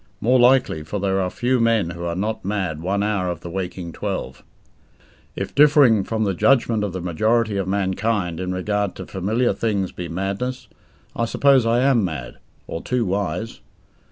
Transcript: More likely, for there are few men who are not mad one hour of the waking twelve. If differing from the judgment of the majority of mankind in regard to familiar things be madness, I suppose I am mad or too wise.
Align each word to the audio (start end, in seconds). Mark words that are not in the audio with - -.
More 0.19 0.39
likely, 0.39 0.81
for 0.81 0.99
there 0.99 1.21
are 1.21 1.29
few 1.29 1.59
men 1.59 1.91
who 1.91 2.05
are 2.05 2.15
not 2.15 2.43
mad 2.43 2.81
one 2.81 3.03
hour 3.03 3.29
of 3.29 3.41
the 3.41 3.51
waking 3.51 3.91
twelve. 3.91 4.41
If 5.35 5.53
differing 5.53 6.03
from 6.05 6.23
the 6.23 6.33
judgment 6.33 6.83
of 6.83 6.91
the 6.91 7.01
majority 7.01 7.55
of 7.57 7.67
mankind 7.67 8.39
in 8.39 8.51
regard 8.51 8.95
to 8.95 9.05
familiar 9.05 9.53
things 9.53 9.91
be 9.91 10.07
madness, 10.09 10.67
I 11.15 11.25
suppose 11.25 11.67
I 11.67 11.81
am 11.83 12.03
mad 12.03 12.39
or 12.65 12.81
too 12.81 13.05
wise. 13.05 13.59